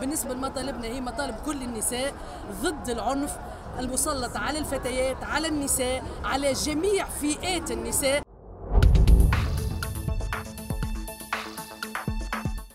بالنسبة 0.00 0.34
لمطالبنا 0.34 0.84
هي 0.84 1.00
مطالب 1.00 1.34
كل 1.46 1.62
النساء 1.62 2.14
ضد 2.62 2.90
العنف 2.90 3.38
المسلط 3.78 4.36
على 4.36 4.58
الفتيات 4.58 5.24
على 5.24 5.48
النساء 5.48 6.04
على 6.24 6.52
جميع 6.52 7.04
فئات 7.04 7.70
النساء. 7.70 8.22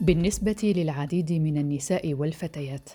بالنسبة 0.02 0.74
للعديد 0.76 1.32
من 1.32 1.58
النساء 1.58 2.14
والفتيات 2.14 2.90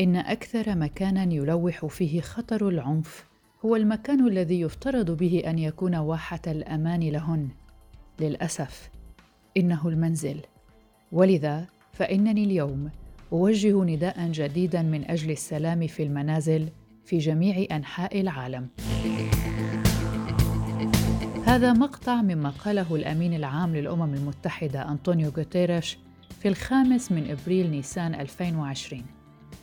إن 0.00 0.16
أكثر 0.16 0.74
مكانا 0.74 1.22
يلوح 1.22 1.86
فيه 1.86 2.20
خطر 2.20 2.68
العنف 2.68 3.24
هو 3.64 3.76
المكان 3.76 4.28
الذي 4.28 4.60
يفترض 4.60 5.10
به 5.10 5.42
أن 5.46 5.58
يكون 5.58 5.94
واحة 5.94 6.42
الأمان 6.46 7.00
لهن. 7.00 7.48
للأسف 8.20 8.90
إنه 9.56 9.88
المنزل. 9.88 10.40
ولذا 11.12 11.66
فإنني 11.92 12.44
اليوم 12.44 12.90
أوجه 13.34 13.84
نداء 13.84 14.28
جديدا 14.30 14.82
من 14.82 15.10
أجل 15.10 15.30
السلام 15.30 15.86
في 15.86 16.02
المنازل 16.02 16.68
في 17.04 17.18
جميع 17.18 17.66
أنحاء 17.76 18.20
العالم. 18.20 18.68
هذا 21.44 21.72
مقطع 21.72 22.22
مما 22.22 22.50
قاله 22.50 22.94
الأمين 22.94 23.34
العام 23.34 23.76
للأمم 23.76 24.14
المتحدة 24.14 24.88
أنطونيو 24.88 25.32
غوتيريش 25.36 25.98
في 26.40 26.48
الخامس 26.48 27.12
من 27.12 27.30
إبريل 27.30 27.70
نيسان 27.70 28.14
2020 28.14 29.02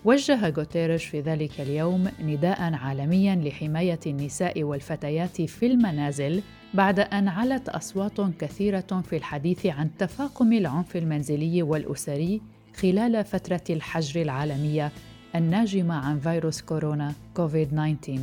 وجه 0.05 0.49
غوتيريش 0.49 1.05
في 1.05 1.21
ذلك 1.21 1.61
اليوم 1.61 2.07
نداء 2.21 2.73
عالميا 2.73 3.35
لحماية 3.35 3.99
النساء 4.07 4.63
والفتيات 4.63 5.41
في 5.41 5.65
المنازل 5.65 6.43
بعد 6.73 6.99
أن 6.99 7.27
علت 7.27 7.69
أصوات 7.69 8.21
كثيرة 8.39 9.01
في 9.09 9.17
الحديث 9.17 9.65
عن 9.65 9.89
تفاقم 9.97 10.53
العنف 10.53 10.97
المنزلي 10.97 11.63
والأسري 11.63 12.41
خلال 12.75 13.25
فترة 13.25 13.63
الحجر 13.69 14.21
العالمية 14.21 14.91
الناجمة 15.35 15.95
عن 15.95 16.19
فيروس 16.19 16.61
كورونا 16.61 17.13
كوفيد-19 17.37 18.19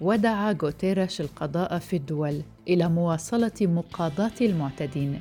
ودعا 0.00 0.56
غوتيريش 0.62 1.20
القضاء 1.20 1.78
في 1.78 1.96
الدول 1.96 2.42
إلى 2.68 2.88
مواصلة 2.88 3.52
مقاضاة 3.60 4.32
المعتدين 4.40 5.20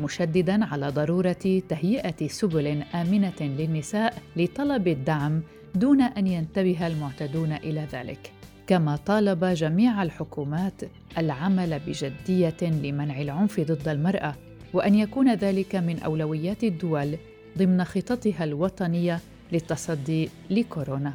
مشددا 0.00 0.64
على 0.64 0.88
ضرورة 0.88 1.62
تهيئة 1.68 2.28
سبل 2.28 2.82
آمنة 2.94 3.40
للنساء 3.40 4.22
لطلب 4.36 4.88
الدعم 4.88 5.42
دون 5.74 6.02
أن 6.02 6.26
ينتبه 6.26 6.86
المعتدون 6.86 7.52
إلى 7.52 7.86
ذلك. 7.92 8.32
كما 8.66 8.96
طالب 8.96 9.44
جميع 9.44 10.02
الحكومات 10.02 10.82
العمل 11.18 11.80
بجدية 11.86 12.56
لمنع 12.62 13.20
العنف 13.20 13.60
ضد 13.60 13.88
المرأة 13.88 14.34
وأن 14.72 14.94
يكون 14.94 15.34
ذلك 15.34 15.76
من 15.76 15.98
أولويات 15.98 16.64
الدول 16.64 17.16
ضمن 17.58 17.84
خططها 17.84 18.44
الوطنية 18.44 19.20
للتصدي 19.52 20.30
لكورونا. 20.50 21.14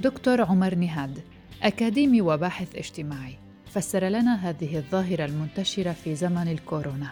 دكتور 0.00 0.42
عمر 0.42 0.74
نهاد 0.74 1.18
أكاديمي 1.62 2.20
وباحث 2.20 2.76
اجتماعي 2.76 3.38
فسر 3.74 4.04
لنا 4.04 4.34
هذه 4.34 4.76
الظاهرة 4.76 5.24
المنتشرة 5.24 5.92
في 5.92 6.14
زمن 6.14 6.48
الكورونا. 6.48 7.10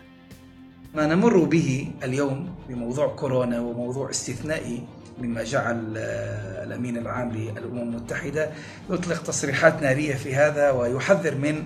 ما 0.94 1.06
نمر 1.06 1.44
به 1.44 1.90
اليوم 2.04 2.54
بموضوع 2.68 3.06
كورونا 3.06 3.60
وموضوع 3.60 4.10
استثنائي 4.10 4.82
مما 5.18 5.44
جعل 5.44 5.94
آه، 5.96 6.64
الأمين 6.64 6.96
العام 6.96 7.32
للأمم 7.32 7.78
المتحدة 7.78 8.50
يطلق 8.90 9.22
تصريحات 9.22 9.82
نارية 9.82 10.14
في 10.14 10.34
هذا 10.34 10.70
ويحذر 10.70 11.34
من 11.34 11.64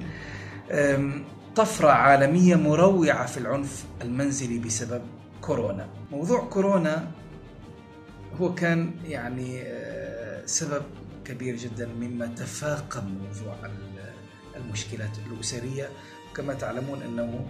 طفرة 1.56 1.88
عالمية 1.88 2.56
مروعة 2.56 3.26
في 3.26 3.38
العنف 3.38 3.84
المنزلي 4.02 4.58
بسبب 4.58 5.02
كورونا. 5.44 5.88
موضوع 6.12 6.44
كورونا 6.44 7.10
هو 8.40 8.54
كان 8.54 8.90
يعني 9.04 9.62
آه، 9.62 10.46
سبب 10.46 10.82
كبير 11.24 11.56
جدا 11.56 11.86
مما 11.86 12.26
تفاقم 12.26 13.04
موضوع 13.04 13.56
المشكلات 14.56 15.10
الأسرية. 15.26 15.88
وكما 16.30 16.54
تعلمون 16.54 17.02
أنه 17.02 17.46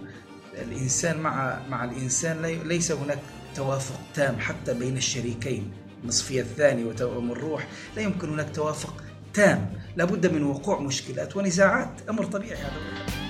الإنسان 0.53 1.19
مع 1.19 1.59
مع 1.69 1.83
الإنسان 1.83 2.41
ليس 2.41 2.91
هناك 2.91 3.19
توافق 3.55 3.99
تام 4.13 4.39
حتى 4.39 4.73
بين 4.73 4.97
الشريكين. 4.97 5.71
النصفية 6.03 6.41
الثاني 6.41 6.83
وتوأم 6.83 7.31
الروح 7.31 7.67
لا 7.95 8.01
يمكن 8.01 8.29
هناك 8.29 8.55
توافق 8.55 9.03
تام. 9.33 9.73
لابد 9.95 10.33
من 10.33 10.43
وقوع 10.43 10.79
مشكلات 10.79 11.35
ونزاعات. 11.35 12.09
أمر 12.09 12.25
طبيعي 12.25 12.57
هذا. 12.57 13.24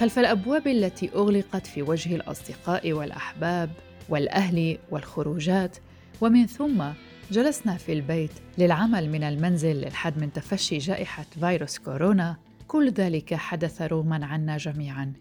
خلف 0.00 0.18
الأبواب 0.18 0.66
التي 0.66 1.10
أغلقت 1.14 1.66
في 1.66 1.82
وجه 1.82 2.16
الأصدقاء 2.16 2.92
والأحباب 2.92 3.70
والأهل 4.08 4.78
والخروجات 4.90 5.76
ومن 6.20 6.46
ثم 6.46 6.84
جلسنا 7.30 7.76
في 7.76 7.92
البيت 7.92 8.30
للعمل 8.58 9.10
من 9.10 9.22
المنزل 9.22 9.76
للحد 9.76 10.18
من 10.18 10.32
تفشي 10.32 10.78
جائحة 10.78 11.22
فيروس 11.40 11.78
كورونا. 11.78 12.36
كل 12.68 12.90
ذلك 12.90 13.34
حدث 13.34 13.82
رغما 13.82 14.26
عنا 14.26 14.56
جميعا 14.56 15.12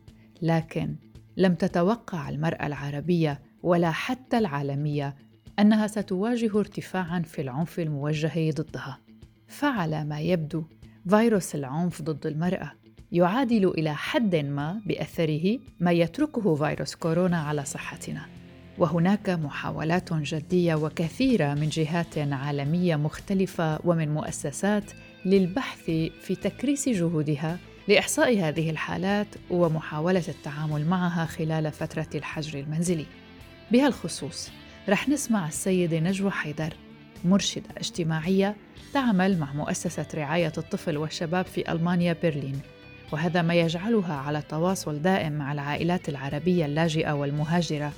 لكن 0.41 0.95
لم 1.37 1.55
تتوقع 1.55 2.29
المرأة 2.29 2.67
العربية 2.67 3.41
ولا 3.63 3.91
حتى 3.91 4.37
العالمية 4.37 5.15
أنها 5.59 5.87
ستواجه 5.87 6.59
ارتفاعا 6.59 7.19
في 7.21 7.41
العنف 7.41 7.79
الموجه 7.79 8.51
ضدها. 8.51 8.99
فعلى 9.47 10.05
ما 10.05 10.19
يبدو 10.19 10.63
فيروس 11.09 11.55
العنف 11.55 12.01
ضد 12.01 12.25
المرأة 12.25 12.78
يعادل 13.11 13.67
إلى 13.67 13.95
حد 13.95 14.35
ما 14.35 14.81
بأثره 14.85 15.59
ما 15.79 15.91
يتركه 15.91 16.55
فيروس 16.55 16.95
كورونا 16.95 17.37
على 17.37 17.65
صحتنا 17.65 18.21
وهناك 18.77 19.29
محاولات 19.29 20.13
جدية 20.13 20.75
وكثيرة 20.75 21.53
من 21.53 21.69
جهات 21.69 22.17
عالمية 22.17 22.95
مختلفة 22.95 23.79
ومن 23.83 24.13
مؤسسات 24.13 24.83
للبحث 25.25 25.85
في 26.21 26.35
تكريس 26.35 26.89
جهودها 26.89 27.57
لإحصاء 27.87 28.39
هذه 28.39 28.69
الحالات 28.69 29.27
ومحاولة 29.49 30.23
التعامل 30.27 30.85
معها 30.85 31.25
خلال 31.25 31.71
فترة 31.71 32.07
الحجر 32.15 32.59
المنزلي. 32.59 33.05
بهالخصوص 33.71 34.49
رح 34.89 35.09
نسمع 35.09 35.47
السيدة 35.47 35.99
نجوى 35.99 36.31
حيدر 36.31 36.73
مرشدة 37.25 37.69
اجتماعية 37.77 38.55
تعمل 38.93 39.39
مع 39.39 39.53
مؤسسة 39.53 40.05
رعاية 40.15 40.53
الطفل 40.57 40.97
والشباب 40.97 41.45
في 41.45 41.71
ألمانيا 41.71 42.15
برلين 42.23 42.61
وهذا 43.11 43.41
ما 43.41 43.53
يجعلها 43.53 44.13
على 44.13 44.41
تواصل 44.41 45.01
دائم 45.01 45.31
مع 45.31 45.51
العائلات 45.51 46.09
العربية 46.09 46.65
اللاجئة 46.65 47.11
والمهاجرة. 47.11 47.93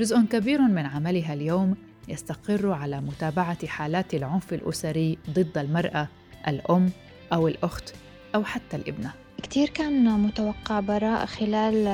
جزء 0.00 0.20
كبير 0.20 0.60
من 0.60 0.86
عملها 0.86 1.34
اليوم 1.34 1.76
يستقر 2.08 2.72
على 2.72 3.00
متابعة 3.00 3.66
حالات 3.66 4.14
العنف 4.14 4.52
الأسري 4.52 5.18
ضد 5.30 5.58
المرأة 5.58 6.08
الأم 6.48 6.90
أو 7.32 7.48
الأخت 7.48 7.94
أو 8.34 8.44
حتى 8.44 8.76
الابنة. 8.76 9.12
كتير 9.42 9.68
كان 9.68 10.04
متوقع 10.04 10.80
براء 10.80 11.26
خلال 11.26 11.86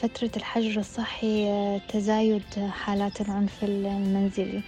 فترة 0.00 0.30
الحجر 0.36 0.80
الصحي 0.80 1.80
تزايد 1.88 2.42
حالات 2.70 3.20
العنف 3.20 3.64
المنزلي. 3.64 4.62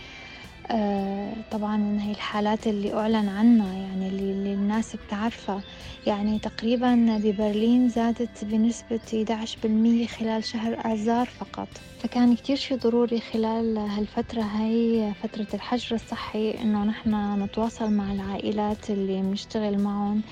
طبعا 1.51 1.99
هي 2.01 2.11
الحالات 2.11 2.67
اللي 2.67 2.95
أعلن 2.95 3.29
عنها 3.29 3.75
يعني 3.75 4.09
اللي 4.09 4.55
الناس 4.55 4.97
بتعرفها. 4.97 5.61
يعني 6.07 6.39
تقريبا 6.39 7.19
ببرلين 7.25 7.89
زادت 7.89 8.45
بنسبة 8.45 9.01
11% 9.07 10.07
خلال 10.07 10.45
شهر 10.45 10.93
آذار 10.93 11.27
فقط. 11.27 11.69
فكان 11.99 12.35
كتير 12.37 12.57
شي 12.57 12.75
ضروري 12.77 13.21
خلال 13.21 13.79
هالفترة 13.79 14.43
هاي 14.43 15.13
فترة 15.23 15.47
الحجر 15.55 15.95
الصحي 15.97 16.51
إنه 16.63 16.85
نحن 16.85 17.43
نتواصل 17.43 17.91
مع 17.93 18.13
العائلات 18.13 18.91
اللي 18.91 19.23
بنشتغل 19.23 19.79
معهم 19.79 20.23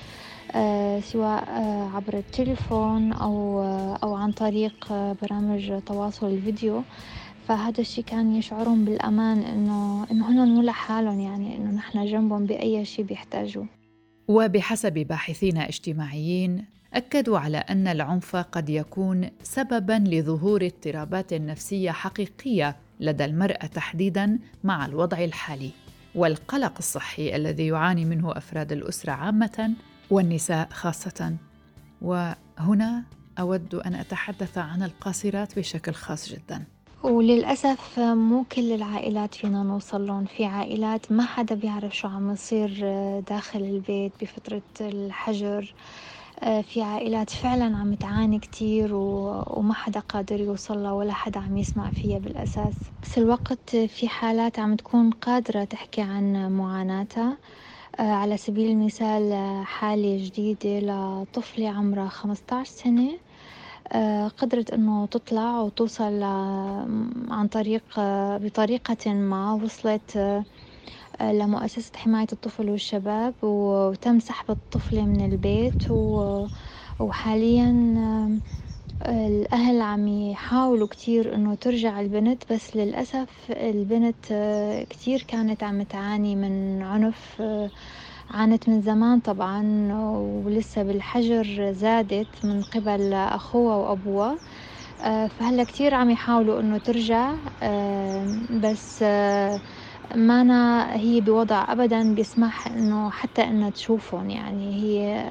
آه، 0.55 0.99
سواء 0.99 1.43
آه، 1.49 1.89
عبر 1.95 2.17
التليفون 2.17 3.13
أو 3.13 3.61
آه، 3.61 3.99
أو 4.03 4.15
عن 4.15 4.31
طريق 4.31 4.93
برامج 5.21 5.81
تواصل 5.85 6.27
الفيديو. 6.27 6.83
فهذا 7.47 7.81
الشي 7.81 8.01
كان 8.01 8.35
يشعرهم 8.35 8.85
بالأمان 8.85 9.37
إنه 9.37 10.07
إنه 10.11 10.29
هن 10.29 10.47
مو 10.47 10.61
لحالهم 10.61 11.19
يعني 11.19 11.57
إنه 11.57 11.71
نحن 11.71 12.05
جنبهم 12.05 12.45
بأي 12.45 12.85
شي 12.85 13.03
بيحتاجوه 13.03 13.67
وبحسب 14.27 14.93
باحثين 14.93 15.57
اجتماعيين 15.57 16.65
أكدوا 16.93 17.39
على 17.39 17.57
أن 17.57 17.87
العنف 17.87 18.35
قد 18.35 18.69
يكون 18.69 19.29
سببا 19.43 20.03
لظهور 20.07 20.65
اضطرابات 20.65 21.33
نفسية 21.33 21.91
حقيقية 21.91 22.75
لدى 22.99 23.25
المرأة 23.25 23.65
تحديدا 23.65 24.39
مع 24.63 24.85
الوضع 24.85 25.23
الحالي. 25.23 25.71
والقلق 26.15 26.73
الصحي 26.77 27.35
الذي 27.35 27.67
يعاني 27.67 28.05
منه 28.05 28.37
أفراد 28.37 28.71
الأسرة 28.71 29.11
عامة 29.11 29.73
والنساء 30.09 30.67
خاصة. 30.71 31.35
وهنا 32.01 33.03
أود 33.39 33.75
أن 33.75 33.95
أتحدث 33.95 34.57
عن 34.57 34.83
القاصرات 34.83 35.59
بشكل 35.59 35.93
خاص 35.93 36.29
جدا. 36.29 36.63
وللأسف 37.03 37.99
مو 37.99 38.43
كل 38.43 38.71
العائلات 38.71 39.35
فينا 39.35 39.63
نوصل 39.63 40.05
لهم. 40.07 40.25
في 40.25 40.45
عائلات 40.45 41.11
ما 41.11 41.25
حدا 41.25 41.55
بيعرف 41.55 41.95
شو 41.97 42.07
عم 42.07 42.31
يصير 42.31 42.69
داخل 43.19 43.59
البيت 43.59 44.13
بفترة 44.21 44.61
الحجر. 44.81 45.73
في 46.63 46.81
عائلات 46.81 47.29
فعلا 47.29 47.77
عم 47.77 47.93
تعاني 47.93 48.39
كتير 48.39 48.89
وما 48.95 49.73
حدا 49.73 49.99
قادر 49.99 50.41
يوصل 50.41 50.83
لها 50.83 50.91
ولا 50.91 51.13
حدا 51.13 51.39
عم 51.39 51.57
يسمع 51.57 51.89
فيها 51.89 52.19
بالأساس. 52.19 52.91
بس 53.03 53.17
الوقت 53.17 53.75
في 53.75 54.07
حالات 54.07 54.59
عم 54.59 54.75
تكون 54.75 55.09
قادرة 55.11 55.63
تحكي 55.63 56.01
عن 56.01 56.51
معاناتها. 56.51 57.39
على 57.99 58.37
سبيل 58.37 58.69
المثال 58.71 59.33
حالة 59.65 60.17
جديدة 60.25 60.79
لطفلة 60.79 61.69
عمرها 61.69 62.09
15 62.09 62.71
سنة. 62.71 63.19
قدرت 64.37 64.71
إنه 64.73 65.05
تطلع 65.05 65.59
وتوصل 65.61 66.23
عن 67.29 67.47
طريق 67.51 67.83
بطريقة 68.37 69.13
ما 69.13 69.53
وصلت 69.53 70.17
لمؤسسة 71.21 71.91
حماية 71.97 72.27
الطفل 72.33 72.69
والشباب 72.69 73.35
وتم 73.43 74.19
سحب 74.19 74.51
الطفلة 74.51 75.05
من 75.05 75.25
البيت 75.25 75.83
وحاليا 76.99 77.71
الأهل 79.07 79.81
عم 79.81 80.07
يحاولوا 80.07 80.87
كتير 80.87 81.35
إنه 81.35 81.55
ترجع 81.55 81.99
البنت 82.01 82.53
بس 82.53 82.75
للأسف 82.75 83.51
البنت 83.51 84.25
كتير 84.89 85.21
كانت 85.27 85.63
عم 85.63 85.83
تعاني 85.83 86.35
من 86.35 86.81
عنف 86.81 87.41
عانت 88.31 88.69
من 88.69 88.81
زمان 88.81 89.19
طبعا 89.19 89.93
ولسه 90.45 90.83
بالحجر 90.83 91.71
زادت 91.71 92.27
من 92.43 92.63
قبل 92.63 93.13
أخوها 93.13 93.75
وأبوها. 93.75 94.37
فهلا 95.39 95.63
كتير 95.63 95.93
عم 95.93 96.09
يحاولوا 96.09 96.59
إنه 96.59 96.77
ترجع. 96.77 97.33
بس 98.63 99.03
مانا 100.15 100.93
هي 100.95 101.21
بوضع 101.21 101.71
أبدا 101.71 102.13
بيسمح 102.13 102.67
إنه 102.67 103.09
حتى 103.09 103.43
إنها 103.43 103.69
تشوفهم 103.69 104.29
يعني. 104.29 104.75
هي 104.83 105.25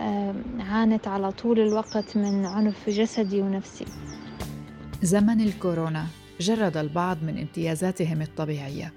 عانت 0.61 1.09
على 1.09 1.33
طول 1.33 1.61
الوقت 1.61 2.17
من 2.17 2.47
عنف 2.47 2.91
جسدي 2.91 3.41
ونفسي. 3.41 3.85
زمن 5.03 5.41
الكورونا 5.41 6.05
جرد 6.41 6.77
البعض 6.77 7.17
من 7.23 7.39
امتيازاتهم 7.39 8.23
الطبيعية. 8.23 8.93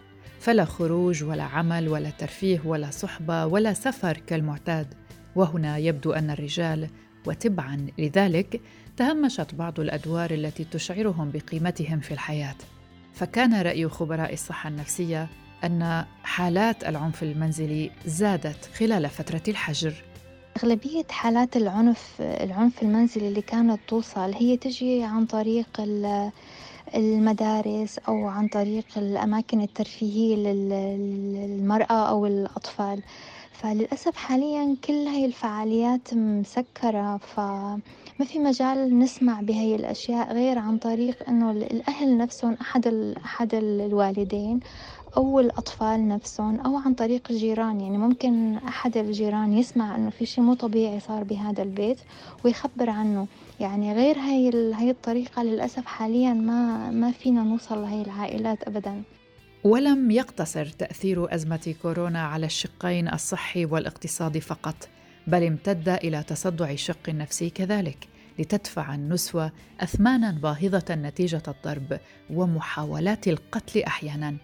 فلا 0.45 0.65
خروج 0.65 1.23
ولا 1.23 1.43
عمل 1.43 1.89
ولا 1.89 2.09
ترفيه 2.09 2.61
ولا 2.65 2.91
صحبة 2.91 3.45
ولا 3.45 3.73
سفر 3.73 4.17
كالمعتاد. 4.17 4.93
وهنا 5.35 5.77
يبدو 5.77 6.11
أن 6.11 6.29
الرجال 6.29 6.89
وتبعا 7.25 7.87
لذلك 7.97 8.61
تهمشت 8.97 9.55
بعض 9.55 9.79
الأدوار 9.79 10.31
التي 10.31 10.63
تشعرهم 10.63 11.31
بقيمتهم 11.31 11.99
في 11.99 12.11
الحياة. 12.11 12.55
فكان 13.13 13.61
رأي 13.61 13.89
خبراء 13.89 14.33
الصحة 14.33 14.69
النفسية 14.69 15.27
أن 15.63 16.05
حالات 16.23 16.83
العنف 16.83 17.23
المنزلي 17.23 17.91
زادت 18.05 18.69
خلال 18.79 19.09
فترة 19.09 19.43
الحجر. 19.47 19.93
أغلبية 20.63 21.05
حالات 21.09 21.57
العنف 21.57 22.15
العنف 22.19 22.83
المنزلي 22.83 23.27
اللي 23.27 23.41
كانت 23.41 23.79
توصل 23.87 24.33
هي 24.33 24.57
تجي 24.57 25.03
عن 25.03 25.25
طريق 25.25 25.67
المدارس 26.95 27.97
أو 28.07 28.27
عن 28.27 28.47
طريق 28.47 28.85
الأماكن 28.97 29.61
الترفيهية 29.61 30.35
للمرأة 30.35 32.09
أو 32.09 32.25
الأطفال. 32.25 33.01
فللأسف 33.51 34.15
حاليا 34.15 34.77
كل 34.83 34.93
هاي 34.93 35.25
الفعاليات 35.25 36.13
مسكرة 36.13 37.17
فما 37.17 37.81
في 38.25 38.39
مجال 38.39 38.99
نسمع 38.99 39.41
بهاي 39.41 39.75
الأشياء 39.75 40.33
غير 40.33 40.59
عن 40.59 40.77
طريق 40.77 41.29
إنه 41.29 41.51
الأهل 41.51 42.17
نفسهم 42.17 42.57
أحد 42.61 42.87
أحد 43.25 43.53
الوالدين. 43.55 44.59
أو 45.17 45.39
الأطفال 45.39 46.07
نفسهم 46.07 46.59
أو 46.59 46.77
عن 46.77 46.93
طريق 46.93 47.21
الجيران 47.29 47.81
يعني 47.81 47.97
ممكن 47.97 48.55
أحد 48.55 48.97
الجيران 48.97 49.53
يسمع 49.53 49.95
إنه 49.95 50.09
في 50.09 50.25
شي 50.25 50.41
مو 50.41 50.53
طبيعي 50.53 50.99
صار 50.99 51.23
بهذا 51.23 51.63
البيت 51.63 51.97
ويخبر 52.43 52.89
عنه. 52.89 53.27
يعني 53.59 53.93
غير 53.93 54.17
هاي 54.17 54.73
هاي 54.73 54.89
الطريقة 54.89 55.43
للأسف 55.43 55.85
حاليا 55.85 56.33
ما 56.33 56.91
ما 56.91 57.11
فينا 57.11 57.43
نوصل 57.43 57.81
لهي 57.81 58.01
العائلات 58.01 58.67
أبدا. 58.67 59.03
ولم 59.63 60.11
يقتصر 60.11 60.65
تأثير 60.65 61.35
أزمة 61.35 61.75
كورونا 61.81 62.21
على 62.21 62.45
الشقين 62.45 63.07
الصحي 63.07 63.65
والاقتصادي 63.65 64.41
فقط 64.41 64.89
بل 65.27 65.43
امتد 65.43 65.89
إلى 65.89 66.23
تصدع 66.23 66.71
الشق 66.71 67.09
النفسي 67.09 67.49
كذلك 67.49 68.07
لتدفع 68.39 68.95
النسوة 68.95 69.51
أثمانا 69.79 70.31
باهظة 70.31 70.95
نتيجة 70.95 71.43
الضرب 71.47 71.99
ومحاولات 72.29 73.27
القتل 73.27 73.83
أحيانا. 73.83 74.37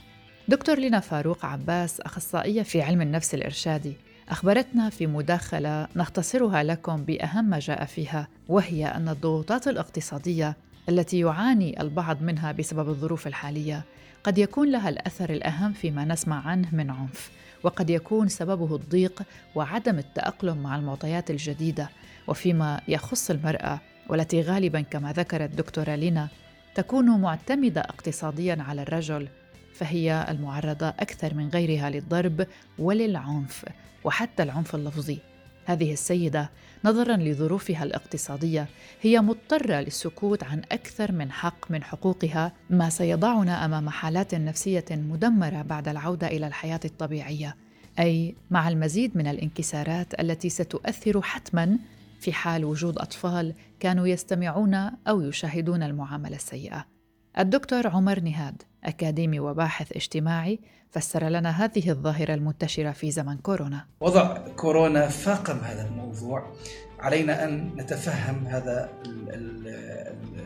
دكتور 0.48 0.80
لينا 0.80 1.00
فاروق 1.00 1.46
عباس 1.46 2.02
أخصائية 2.02 2.64
في 2.64 2.82
علم 2.82 3.02
النفس 3.02 3.34
الإرشادي. 3.34 3.94
أخبرتنا 4.30 4.90
في 4.90 5.08
مداخلة 5.08 5.88
نختصرها 5.96 6.64
لكم 6.64 7.04
بأهم 7.04 7.46
ما 7.46 7.60
جاء 7.60 7.86
فيها 7.86 8.28
وهي 8.48 8.86
أن 8.86 9.10
الضغوطات 9.10 9.68
الاقتصادية 9.68 10.58
التي 10.90 11.20
يعاني 11.20 11.82
البعض 11.82 12.22
منها 12.22 12.52
بسبب 12.52 12.90
الظروف 12.90 13.28
الحالية 13.28 13.84
قد 14.24 14.38
يكون 14.38 14.72
لها 14.72 14.90
الأثر 14.90 15.30
الأهم 15.30 15.74
فيما 15.74 16.06
نسمع 16.06 16.48
عنه 16.48 16.76
من 16.76 16.90
عنف 16.90 17.32
وقد 17.64 17.90
يكون 17.90 18.28
سببه 18.28 18.76
الضيق 18.76 19.22
وعدم 19.56 19.98
التأقلم 19.98 20.58
مع 20.58 20.76
المعطيات 20.76 21.32
الجديدة. 21.32 21.90
وفيما 22.28 22.82
يخص 22.88 23.30
المرأة 23.30 23.80
والتي 24.10 24.42
غالبا 24.42 24.82
كما 24.82 25.12
ذكرت 25.12 25.50
دكتورة 25.50 25.96
لينا 25.96 26.28
تكون 26.76 27.22
معتمدة 27.22 27.82
اقتصاديا 27.82 28.58
على 28.68 28.82
الرجل 28.82 29.28
فهي 29.74 30.26
المعرضة 30.30 30.88
أكثر 30.88 31.34
من 31.34 31.50
غيرها 31.50 31.90
للضرب 31.90 32.48
وللعنف 32.80 33.66
وحتى 34.04 34.44
العنف 34.44 34.76
اللفظي. 34.76 35.18
هذه 35.66 35.94
السيدة 35.94 36.50
نظرا 36.86 37.18
لظروفها 37.18 37.84
الاقتصادية 37.84 38.68
هي 39.02 39.22
مضطرة 39.22 39.76
للسكوت 39.76 40.44
عن 40.44 40.62
أكثر 40.72 41.12
من 41.12 41.32
حق 41.32 41.72
من 41.72 41.84
حقوقها 41.84 42.54
ما 42.70 42.90
سيضعنا 42.90 43.66
أمام 43.66 43.90
حالات 43.90 44.36
نفسية 44.36 44.86
مدمرة 44.92 45.62
بعد 45.62 45.88
العودة 45.88 46.28
إلى 46.28 46.48
الحياة 46.48 46.80
الطبيعية. 46.86 47.56
أي 48.00 48.36
مع 48.52 48.70
المزيد 48.70 49.18
من 49.18 49.28
الانكسارات 49.28 50.20
التي 50.20 50.50
ستؤثر 50.50 51.22
حتما 51.22 51.78
في 52.20 52.34
حال 52.34 52.66
وجود 52.66 52.98
أطفال 52.98 53.54
كانوا 53.80 54.08
يستمعون 54.08 54.74
أو 55.08 55.22
يشاهدون 55.22 55.84
المعاملة 55.84 56.36
السيئة. 56.36 56.91
الدكتور 57.40 57.88
عمر 57.88 58.20
نهاد 58.20 58.62
أكاديمي 58.84 59.40
وباحث 59.40 59.92
اجتماعي 59.92 60.60
فسر 60.90 61.30
لنا 61.30 61.50
هذه 61.50 61.90
الظاهرة 61.90 62.34
المنتشرة 62.34 62.92
في 62.92 63.12
زمن 63.12 63.38
كورونا. 63.38 63.86
وضع 64.02 64.38
كورونا 64.38 65.08
فاقم 65.08 65.58
هذا 65.58 65.88
الموضوع. 65.88 66.54
علينا 67.00 67.44
أن 67.44 67.72
نتفهم 67.76 68.48
هذا 68.48 68.90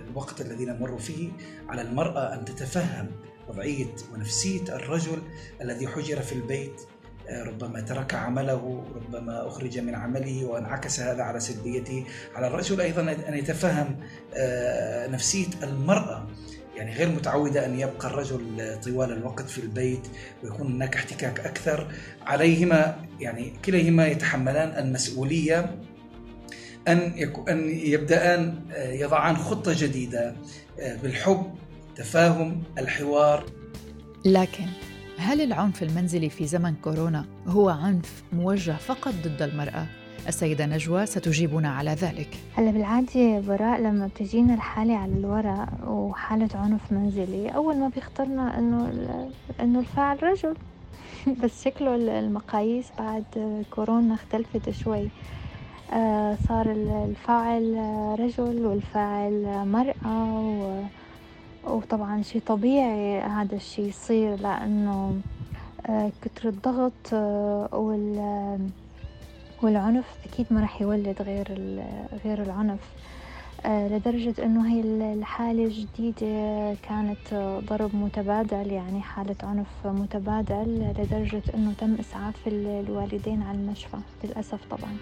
الوقت 0.10 0.42
الذي 0.42 0.66
نمر 0.66 0.98
فيه 0.98 1.32
على 1.70 1.82
المرأة 1.82 2.34
أن 2.34 2.46
تتفهم 2.46 3.12
وضعية 3.50 3.96
ونفسية 4.14 4.76
الرجل 4.76 5.22
الذي 5.62 5.88
حجر 5.88 6.22
في 6.22 6.34
البيت. 6.34 6.82
ربما 7.30 7.82
ترك 7.82 8.14
عمله 8.14 8.84
ربما 8.96 9.48
أخرج 9.48 9.80
من 9.80 9.96
عمله 9.96 10.46
وانعكس 10.46 11.00
هذا 11.00 11.24
على 11.24 11.40
سلبيته. 11.40 12.06
على 12.36 12.48
الرجل 12.48 12.82
أيضا 12.82 13.02
أن 13.02 13.38
يتفهم 13.38 14.00
آه، 14.34 15.08
نفسية 15.08 15.48
المرأة. 15.64 16.28
يعني 16.76 16.94
غير 16.94 17.10
متعودة 17.10 17.66
أن 17.66 17.80
يبقى 17.80 18.08
الرجل 18.08 18.78
طوال 18.84 19.12
الوقت 19.12 19.50
في 19.50 19.58
البيت 19.58 20.08
ويكون 20.44 20.68
هناك 20.74 20.96
احتكاك 20.96 21.40
أكثر. 21.40 21.88
عليهما 22.22 23.06
يعني 23.20 23.54
كليهما 23.66 24.08
يتحملان 24.08 24.86
المسؤولية 24.86 25.80
أن 26.88 27.00
أن 27.50 27.70
يبدأان 27.70 28.60
آه، 28.72 28.92
يضعان 28.92 29.38
خطة 29.38 29.74
جديدة 29.78 30.36
آه، 30.80 30.96
بالحب 30.96 31.56
تفاهم 31.96 32.64
الحوار. 32.78 33.46
لكن 34.26 34.66
هل 35.18 35.42
العنف 35.42 35.84
المنزلي 35.84 36.30
في 36.30 36.48
زمن 36.48 36.76
كورونا 36.76 37.26
هو 37.48 37.70
عنف 37.70 38.24
موجه 38.34 38.72
فقط 38.72 39.14
ضد 39.24 39.42
المرأة؟ 39.42 39.88
السيدة 40.28 40.66
نجوى 40.66 41.06
ستجيبنا 41.06 41.70
على 41.70 41.92
ذلك. 41.92 42.30
هلا 42.56 42.72
بالعادة 42.72 43.40
براء 43.40 43.82
لما 43.82 44.08
بتجينا 44.08 44.54
الحالة 44.54 44.96
على 44.98 45.12
الورق 45.12 45.68
وحالة 45.88 46.50
عنف 46.56 46.92
منزلي 46.92 47.50
أول 47.50 47.78
ما 47.78 47.88
بيخطرنا 47.88 48.60
إنه 48.60 48.92
إنه 49.62 49.80
الفاعل 49.80 50.24
رجل. 50.24 50.56
بس 51.44 51.64
شكله 51.64 51.96
المقاييس 51.96 52.86
بعد 53.00 53.24
كورونا 53.72 54.14
اختلفت 54.14 54.70
شوي. 54.70 55.10
آه، 55.94 56.38
صار 56.48 56.72
الفاعل 56.72 57.76
رجل 58.20 58.66
والفاعل 58.66 59.68
مرأة 59.68 60.90
وطبعا 61.64 62.22
شي 62.22 62.40
طبيعي 62.40 63.20
هذا 63.20 63.56
الشي 63.56 63.82
يصير 63.82 64.36
لأنه 64.36 65.22
آه، 65.90 66.12
كتر 66.22 66.50
الضغط 66.50 67.14
آه، 67.14 67.70
وال 67.74 68.60
والعنف 69.66 70.06
أكيد 70.26 70.46
ما 70.52 70.62
راح 70.62 70.82
يولد 70.82 71.22
غير 71.22 71.48
غير 72.26 72.42
العنف 72.42 72.80
آه، 73.66 73.88
لدرجة 73.88 74.34
إنه 74.44 74.68
هي 74.68 74.82
الحالة 75.14 75.66
الجديدة 75.66 76.74
كانت 76.90 77.34
ضرب 77.70 77.96
متبادل 77.96 78.72
يعني 78.72 79.02
حالة 79.02 79.36
عنف 79.44 79.68
متبادل 79.86 80.94
لدرجة 80.98 81.42
إنه 81.56 81.74
تم 81.80 81.96
إسعاف 82.00 82.48
الوالدين 82.48 83.42
على 83.42 83.58
المشفى 83.58 83.98
للأسف 84.24 84.60
طبعا 84.72 84.98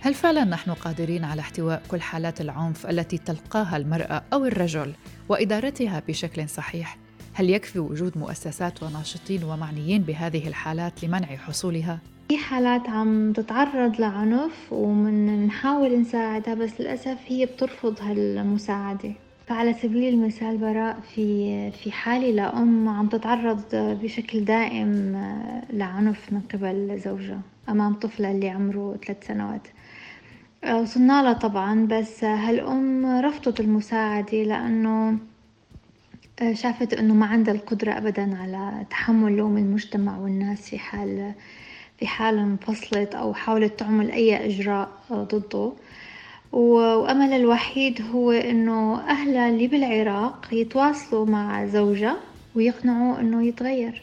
هل 0.00 0.14
فعلا 0.14 0.44
نحن 0.44 0.70
قادرين 0.70 1.24
على 1.24 1.40
احتواء 1.40 1.82
كل 1.90 2.00
حالات 2.00 2.40
العنف 2.40 2.86
التي 2.86 3.18
تلقاها 3.18 3.76
المرأة 3.76 4.22
أو 4.32 4.44
الرجل 4.44 4.92
وإدارتها 5.28 6.02
بشكل 6.08 6.48
صحيح؟ 6.48 6.96
هل 7.34 7.50
يكفي 7.50 7.78
وجود 7.78 8.18
مؤسسات 8.18 8.82
وناشطين 8.82 9.44
ومعنيين 9.44 10.02
بهذه 10.02 10.48
الحالات 10.48 11.04
لمنع 11.04 11.26
حصولها؟ 11.36 11.98
في 12.30 12.38
حالات 12.38 12.88
عم 12.88 13.32
تتعرض 13.32 14.00
لعنف 14.00 14.72
ومن 14.72 15.46
نحاول 15.46 16.00
نساعدها 16.00 16.54
بس 16.54 16.80
للأسف 16.80 17.18
هي 17.26 17.46
بترفض 17.46 18.00
هالمساعدة. 18.00 19.12
فعلى 19.46 19.72
سبيل 19.74 20.14
المثال 20.14 20.56
براء 20.56 21.00
في 21.00 21.70
في 21.70 21.92
حالة 21.92 22.30
لأم 22.30 22.88
عم 22.88 23.08
تتعرض 23.08 23.62
بشكل 23.74 24.44
دائم 24.44 25.12
لعنف 25.72 26.32
من 26.32 26.40
قبل 26.40 26.98
زوجها 27.04 27.40
أمام 27.68 27.94
طفلها 27.94 28.30
اللي 28.30 28.48
عمره 28.48 28.98
ثلاث 29.06 29.26
سنوات. 29.26 29.68
وصلنا 30.72 31.22
لها 31.22 31.32
طبعا 31.32 31.86
بس 31.86 32.24
هالأم 32.24 33.06
رفضت 33.06 33.60
المساعدة 33.60 34.42
لأنه 34.42 35.18
شافت 36.52 36.94
أنه 36.94 37.14
ما 37.14 37.26
عندها 37.26 37.54
القدرة 37.54 37.92
أبدا 37.92 38.36
على 38.38 38.86
تحمل 38.90 39.36
لوم 39.36 39.56
المجتمع 39.58 40.18
والناس 40.18 40.70
في 40.70 40.78
حال 40.78 41.32
في 42.00 42.06
حال 42.06 42.38
انفصلت 42.38 43.14
أو 43.14 43.34
حاولت 43.34 43.78
تعمل 43.80 44.10
أي 44.10 44.46
إجراء 44.46 44.88
ضده. 45.12 45.72
وأمل 46.52 47.32
الوحيد 47.32 48.02
هو 48.12 48.30
إنه 48.30 49.00
أهلها 49.00 49.48
اللي 49.48 49.66
بالعراق 49.66 50.48
يتواصلوا 50.52 51.26
مع 51.26 51.66
زوجها 51.66 52.16
ويقنعوا 52.54 53.20
إنه 53.20 53.46
يتغير. 53.46 54.02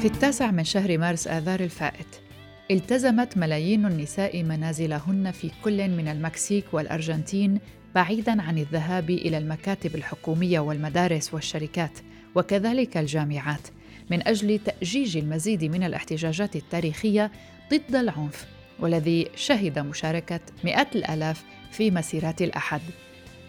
في 0.00 0.06
التاسع 0.06 0.50
من 0.50 0.64
شهر 0.64 0.98
مارس 0.98 1.26
آذار 1.26 1.60
الفائت 1.60 2.29
التزمت 2.70 3.38
ملايين 3.38 3.86
النساء 3.86 4.42
منازلهن 4.42 5.30
في 5.30 5.50
كل 5.64 5.88
من 5.88 6.08
المكسيك 6.08 6.64
والأرجنتين 6.72 7.58
بعيدا 7.94 8.42
عن 8.42 8.58
الذهاب 8.58 9.10
إلى 9.10 9.38
المكاتب 9.38 9.94
الحكومية 9.94 10.60
والمدارس 10.60 11.34
والشركات 11.34 11.98
وكذلك 12.34 12.96
الجامعات 12.96 13.68
من 14.10 14.28
أجل 14.28 14.58
تأجيج 14.58 15.16
المزيد 15.16 15.64
من 15.64 15.82
الاحتجاجات 15.82 16.56
التاريخية 16.56 17.30
ضد 17.72 17.96
العنف 17.96 18.46
والذي 18.80 19.28
شهد 19.36 19.78
مشاركة 19.78 20.40
مئات 20.64 20.96
الآلاف 20.96 21.44
في 21.70 21.90
مسيرات 21.90 22.42
الأحد. 22.42 22.80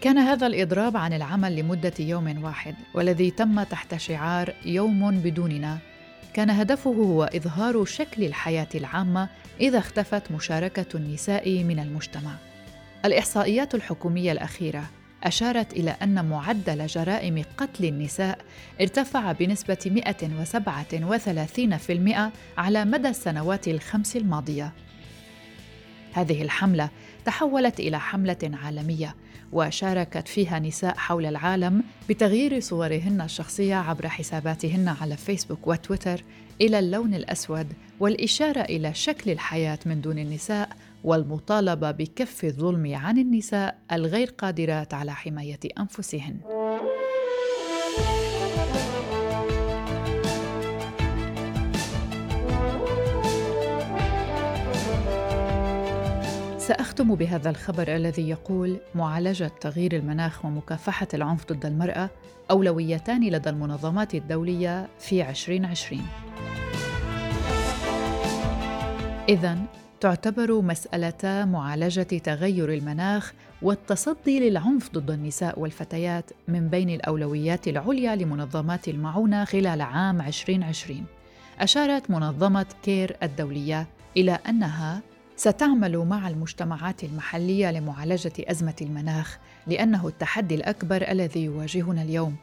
كان 0.00 0.18
هذا 0.18 0.46
الإضراب 0.46 0.96
عن 0.96 1.12
العمل 1.12 1.56
لمدة 1.56 1.92
يوم 2.00 2.44
واحد 2.44 2.74
والذي 2.94 3.30
تم 3.30 3.62
تحت 3.62 3.96
شعار 3.96 4.54
يوم 4.64 5.10
بدوننا 5.10 5.78
كان 6.34 6.50
هدفه 6.50 6.90
هو 6.90 7.24
إظهار 7.24 7.84
شكل 7.84 8.24
الحياة 8.24 8.68
العامة 8.74 9.28
إذا 9.60 9.78
اختفت 9.78 10.32
مشاركة 10.32 10.86
النساء 10.96 11.64
من 11.64 11.78
المجتمع 11.78 12.34
الإحصائيات 13.04 13.74
الحكومية 13.74 14.32
الأخيرة 14.32 14.84
أشارت 15.24 15.72
إلى 15.72 15.96
أن 16.02 16.24
معدل 16.24 16.86
جرائم 16.86 17.44
قتل 17.56 17.84
النساء 17.84 18.38
ارتفع 18.80 19.32
بنسبة 19.32 20.02
137% 22.56 22.58
على 22.58 22.84
مدى 22.84 23.08
السنوات 23.08 23.68
الخمس 23.68 24.16
الماضية. 24.16 24.72
هذه 26.12 26.42
الحملة 26.42 26.88
تحولت 27.24 27.80
إلى 27.80 28.00
حملة 28.00 28.50
عالمية 28.64 29.14
وشاركت 29.52 30.28
فيها 30.28 30.58
نساء 30.58 30.96
حول 30.96 31.26
العالم 31.26 31.82
بتغيير 32.08 32.60
صورهن 32.60 33.20
الشخصية 33.20 33.74
عبر 33.74 34.08
حساباتهن 34.08 34.88
على 34.88 35.16
فيسبوك 35.16 35.66
وتويتر 35.66 36.24
إلى 36.60 36.78
اللون 36.78 37.14
الأسود 37.14 37.66
والإشارة 38.00 38.60
إلى 38.60 38.94
شكل 38.94 39.30
الحياة 39.30 39.78
من 39.86 40.00
دون 40.00 40.18
النساء 40.18 40.68
والمطالبة 41.04 41.90
بكف 41.90 42.44
الظلم 42.44 42.94
عن 42.94 43.18
النساء 43.18 43.78
الغير 43.92 44.30
قادرات 44.30 44.94
على 44.94 45.14
حماية 45.14 45.60
أنفسهن. 45.80 46.36
سأختم 56.78 57.14
بهذا 57.14 57.50
الخبر 57.50 57.96
الذي 57.96 58.28
يقول 58.28 58.76
معالجة 58.94 59.50
تغيير 59.60 59.96
المناخ 59.96 60.44
ومكافحة 60.44 61.08
العنف 61.14 61.52
ضد 61.52 61.66
المرأة 61.66 62.10
أولويتان 62.50 63.24
لدى 63.24 63.50
المنظمات 63.50 64.14
الدولية 64.14 64.88
في 64.98 65.30
2020 65.30 66.02
اذا 69.28 69.58
تعتبر 70.00 70.60
مسألة 70.60 71.44
معالجة 71.44 72.02
تغير 72.02 72.72
المناخ 72.72 73.32
والتصدي 73.62 74.50
للعنف 74.50 74.90
ضد 74.90 75.10
النساء 75.10 75.60
والفتيات 75.60 76.30
من 76.48 76.68
بين 76.68 76.90
الأولويات 76.90 77.68
العليا 77.68 78.16
لمنظمات 78.16 78.88
المعونة 78.88 79.44
خلال 79.44 79.80
عام 79.80 80.20
2020. 80.20 81.04
أشارت 81.60 82.10
منظمة 82.10 82.66
كير 82.82 83.16
الدولية 83.22 83.86
إلى 84.16 84.38
أنها 84.48 85.02
ستعمل 85.42 85.98
مع 85.98 86.28
المجتمعات 86.28 87.04
المحلية 87.04 87.70
لمعالجة 87.70 88.32
أزمة 88.38 88.74
المناخ 88.82 89.38
لأنه 89.66 90.08
التحدي 90.08 90.54
الأكبر 90.54 91.10
الذي 91.10 91.44
يواجهنا 91.44 92.02
اليوم 92.02 92.36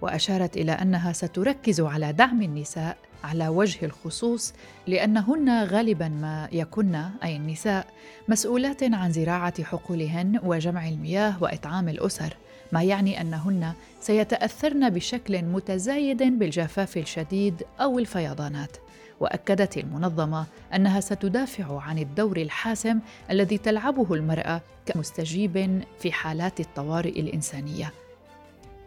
وأشارت 0.00 0.56
إلى 0.56 0.72
أنها 0.72 1.12
ستركز 1.12 1.80
على 1.80 2.12
دعم 2.12 2.42
النساء 2.42 2.96
على 3.24 3.48
وجه 3.48 3.84
الخصوص 3.84 4.54
لأنهن 4.86 5.64
غالبا 5.64 6.08
ما 6.08 6.48
يكن 6.52 6.94
أي 7.24 7.36
النساء 7.36 7.86
مسؤولات 8.28 8.82
عن 8.82 9.12
زراعة 9.12 9.62
حقولهن 9.62 10.40
وجمع 10.44 10.88
المياه 10.88 11.42
وإطعام 11.42 11.88
الأسر 11.88 12.36
ما 12.72 12.82
يعني 12.82 13.20
أنهن 13.20 13.72
سيتأثرن 14.00 14.90
بشكل 14.90 15.42
متزايد 15.42 16.22
بالجفاف 16.38 16.96
الشديد 16.96 17.62
أو 17.80 17.98
الفيضانات. 17.98 18.76
وأكدت 19.20 19.78
المنظمة 19.78 20.46
أنها 20.74 21.00
ستدافع 21.00 21.82
عن 21.82 21.98
الدور 21.98 22.36
الحاسم 22.36 22.98
الذي 23.30 23.58
تلعبه 23.58 24.14
المرأة 24.14 24.60
كمستجيب 24.86 25.82
في 25.98 26.12
حالات 26.12 26.60
الطوارئ 26.60 27.20
الإنسانية 27.20 27.92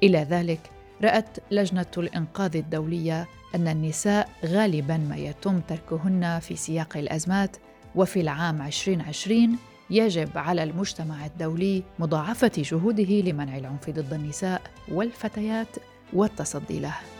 إلى 0.03 0.17
ذلك 0.17 0.59
رأت 1.03 1.37
لجنة 1.51 1.85
الإنقاذ 1.97 2.55
الدولية 2.55 3.27
أن 3.55 3.67
النساء 3.67 4.29
غالبا 4.45 4.97
ما 4.97 5.15
يتم 5.15 5.59
تركهن 5.59 6.39
في 6.39 6.55
سياق 6.55 6.97
الأزمات 6.97 7.57
وفي 7.95 8.21
العام 8.21 8.61
2020 8.61 9.57
يجب 9.89 10.37
على 10.37 10.63
المجتمع 10.63 11.25
الدولي 11.25 11.83
مضاعفة 11.99 12.51
جهوده 12.57 13.21
لمنع 13.21 13.57
العنف 13.57 13.89
ضد 13.89 14.13
النساء 14.13 14.61
والفتيات 14.91 15.75
والتصدي 16.13 16.79
له. 16.79 17.18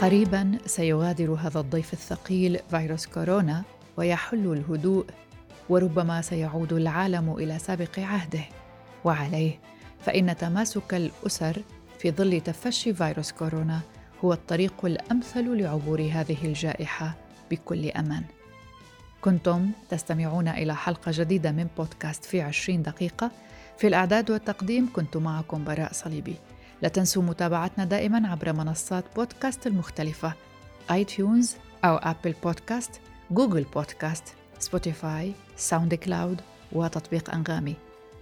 قريبا 0.00 0.58
سيغادر 0.66 1.32
هذا 1.32 1.60
الضيف 1.60 1.92
الثقيل 1.92 2.58
فيروس 2.70 3.06
كورونا 3.06 3.62
ويحل 3.96 4.52
الهدوء 4.52 5.06
وربما 5.68 6.22
سيعود 6.22 6.72
العالم 6.72 7.36
إلى 7.38 7.58
سابق 7.58 7.98
عهده. 7.98 8.44
وعليه 9.04 9.58
فإن 10.00 10.36
تماسك 10.36 10.94
الأسر 10.94 11.62
في 11.98 12.10
ظل 12.10 12.40
تفشي 12.40 12.94
فيروس 12.94 13.32
كورونا 13.32 13.80
هو 14.24 14.32
الطريق 14.32 14.84
الأمثل 14.84 15.60
لعبور 15.60 16.00
هذه 16.00 16.36
الجائحة 16.44 17.14
بكل 17.50 17.88
أمان. 17.90 18.22
كنتم 19.20 19.70
تستمعون 19.90 20.48
إلى 20.48 20.76
حلقة 20.76 21.12
جديدة 21.14 21.52
من 21.52 21.66
بودكاست 21.76 22.24
في 22.24 22.40
عشرين 22.40 22.82
دقيقة. 22.82 23.30
في 23.78 23.86
الإعداد 23.86 24.30
والتقديم 24.30 24.88
كنت 24.92 25.16
معكم 25.16 25.64
براء 25.64 25.92
صليبي. 25.92 26.34
لا 26.82 26.88
تنسوا 26.88 27.22
متابعتنا 27.22 27.84
دائما 27.84 28.28
عبر 28.28 28.52
منصات 28.52 29.04
بودكاست 29.16 29.66
المختلفة 29.66 30.32
آي 30.90 31.04
تيونز 31.04 31.56
أو 31.84 31.96
أبل 31.96 32.34
بودكاست 32.42 33.00
جوجل 33.30 33.62
بودكاست 33.62 34.24
سبوتيفاي 34.58 35.32
ساوند 35.56 35.94
كلاود 35.94 36.40
وتطبيق 36.72 37.34
أنغامي. 37.34 37.74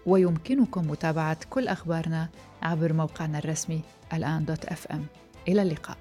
ويمكنكم 0.07 0.91
متابعة 0.91 1.39
كل 1.51 1.69
أخبارنا 1.69 2.29
عبر 2.63 2.93
موقعنا 2.93 3.39
الرسمي 3.39 3.81
الآن 4.13 4.45
dot 4.45 4.65
FM. 4.65 5.07
إلى 5.49 5.63
اللقاء. 5.63 5.97